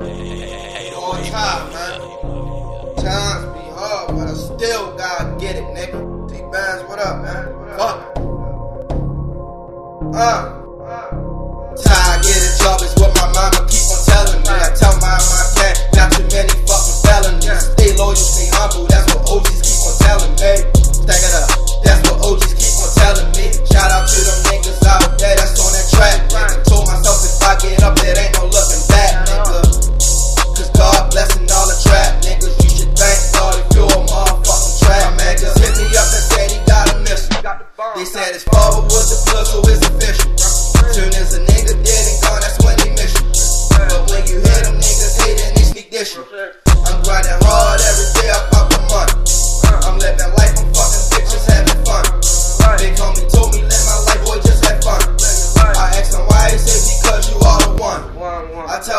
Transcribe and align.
All 0.00 1.12
time, 1.24 1.72
man. 1.72 2.00
Times 2.96 3.44
be 3.54 3.64
hard, 3.72 4.08
but 4.08 4.28
I 4.28 4.34
still 4.34 4.96
gotta 4.96 5.36
get 5.40 5.56
it, 5.56 5.64
nigga. 5.64 6.28
T 6.28 6.42
Bands, 6.52 6.82
what 6.88 6.98
up, 6.98 7.22
man? 7.22 7.78
Fuck. 10.12 10.55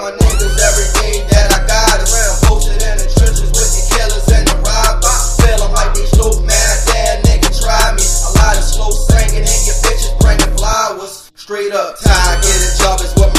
My 0.00 0.12
niggas 0.16 0.56
every 0.56 0.88
day 0.96 1.28
that 1.28 1.52
I 1.52 1.60
got 1.68 2.00
it. 2.00 2.08
I'm 2.08 2.36
posted 2.48 2.80
in 2.80 2.96
the 2.96 3.04
trenches 3.04 3.52
with 3.52 3.68
the 3.68 3.82
killers 3.92 4.28
and 4.32 4.48
the 4.48 4.56
robbers. 4.64 5.36
Feeling 5.44 5.72
like 5.76 5.92
they 5.92 6.08
slow, 6.08 6.40
man. 6.40 6.56
I 6.56 6.76
dare 6.88 7.16
nigga 7.28 7.50
try 7.60 7.92
me. 7.92 8.00
A 8.00 8.30
lot 8.40 8.56
of 8.56 8.64
slow 8.64 8.90
singing 9.12 9.44
and 9.44 9.62
your 9.68 9.76
bitches 9.84 10.16
bringing 10.24 10.52
flowers. 10.56 11.28
Straight 11.36 11.72
up, 11.76 12.00
tired, 12.00 12.40
get 12.40 12.64
a 12.64 12.70
job 12.80 13.00
is 13.04 13.12
what 13.20 13.29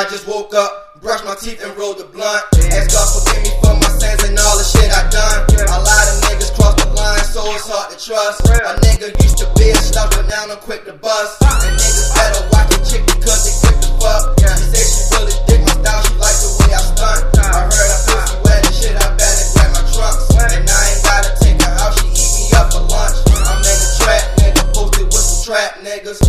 I 0.00 0.08
just 0.08 0.24
woke 0.24 0.54
up, 0.56 0.96
brushed 1.04 1.28
my 1.28 1.36
teeth 1.36 1.60
and 1.60 1.76
rolled 1.76 2.00
the 2.00 2.08
blunt. 2.08 2.40
Ask 2.72 2.88
God 2.88 3.04
forgive 3.20 3.44
me 3.44 3.52
for 3.60 3.76
my 3.76 3.90
sins 4.00 4.24
and 4.24 4.32
all 4.32 4.56
the 4.56 4.64
shit 4.64 4.88
I 4.88 5.04
done. 5.12 5.44
A 5.60 5.76
lot 5.76 6.04
of 6.08 6.16
niggas 6.24 6.56
cross 6.56 6.72
the 6.80 6.88
line, 6.96 7.20
so 7.20 7.44
it's 7.52 7.68
hard 7.68 7.92
to 7.92 8.00
trust. 8.00 8.40
A 8.48 8.80
nigga 8.80 9.12
used 9.20 9.36
to 9.44 9.46
be 9.60 9.68
a 9.68 9.76
slouch, 9.76 10.16
but 10.16 10.24
now 10.24 10.56
I'm 10.56 10.56
quick 10.64 10.88
to 10.88 10.96
bust. 10.96 11.44
And 11.44 11.76
niggas 11.76 12.16
better 12.16 12.48
watch 12.48 12.72
a 12.72 12.80
chick 12.80 13.04
because 13.12 13.44
they 13.44 13.52
quick 13.60 13.76
to 13.76 13.90
fuck. 14.00 14.40
She 14.40 14.64
say 14.72 14.84
she 14.88 15.00
really 15.20 15.36
dig 15.44 15.60
my 15.68 15.74
style, 15.84 16.00
she 16.00 16.16
like 16.16 16.38
the 16.40 16.48
way 16.48 16.70
I 16.72 16.80
stunt. 16.80 17.20
I 17.36 17.60
heard 17.68 17.90
her 17.92 18.00
pussy 18.08 18.36
wet 18.40 18.60
and 18.64 18.72
shit, 18.72 18.96
I 18.96 19.04
better 19.20 19.46
grab 19.52 19.68
my 19.68 19.82
trunks. 19.84 20.32
And 20.32 20.64
I 20.64 20.80
ain't 20.96 21.02
gotta 21.04 21.30
take 21.44 21.60
her 21.60 21.72
out, 21.76 21.92
she 22.00 22.08
eat 22.16 22.32
me 22.40 22.44
up 22.56 22.72
for 22.72 22.88
lunch. 22.88 23.20
I'm 23.36 23.60
in 23.68 23.76
the 23.76 23.88
trap, 24.00 24.24
nigga, 24.40 24.64
posted 24.72 25.12
with 25.12 25.20
some 25.28 25.44
trap 25.44 25.76
niggas. 25.84 26.24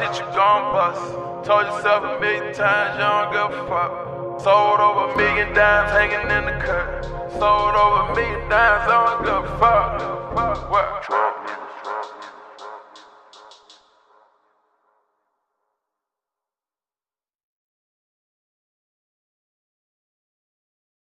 Shit, 0.00 0.18
you 0.18 0.26
gon' 0.34 0.72
bust. 0.72 1.46
Told 1.46 1.66
yourself 1.66 2.04
a 2.04 2.20
million 2.20 2.54
times 2.54 2.96
you 2.96 3.04
don't 3.04 3.32
give 3.32 3.58
a 3.58 3.68
fuck. 3.68 4.40
Sold 4.40 4.80
over 4.80 5.12
a 5.12 5.16
million 5.16 5.52
dimes 5.52 5.90
hanging 5.92 6.30
in 6.30 6.44
the 6.48 6.56
cut. 6.64 7.04
Sold 7.32 7.74
over 7.76 8.12
a 8.12 8.16
million 8.16 8.48
dimes, 8.48 8.88
I 8.88 8.96
don't 8.96 9.24
give 9.24 9.44
a 9.44 9.58
fuck. 9.58 10.19